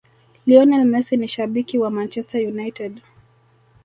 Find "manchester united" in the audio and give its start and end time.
1.91-3.01